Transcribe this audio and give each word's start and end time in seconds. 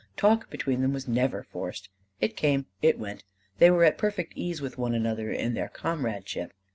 Talk 0.17 0.49
between 0.49 0.81
them 0.81 0.93
was 0.93 1.07
never 1.07 1.43
forced. 1.43 1.87
It 2.19 2.35
came, 2.35 2.65
it 2.81 2.97
went: 2.97 3.23
they 3.59 3.69
were 3.69 3.83
at 3.83 3.99
perfect 3.99 4.33
ease 4.35 4.59
with 4.59 4.79
one 4.79 4.95
another 4.95 5.31
in 5.31 5.53
their 5.53 5.69
comradeship. 5.69 6.53